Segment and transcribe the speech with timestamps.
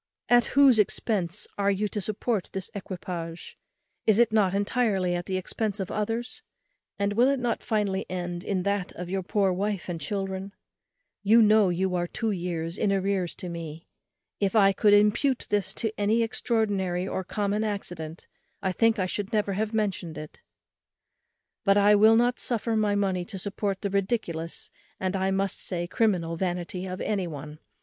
[0.29, 3.55] At whose expence are you to support this equipage?
[4.07, 6.41] is it not entirely at the expence of others?
[6.97, 10.53] and will it not finally end in that of your poor wife and children?
[11.21, 13.85] you know you are two years in arrears to me.
[14.39, 18.25] If I could impute this to any extraordinary or common accident
[18.59, 20.41] I think I should never have mentioned it;
[21.63, 25.85] but I will not suffer my money to support the ridiculous, and, I must say,
[25.85, 27.59] criminal vanity of any one.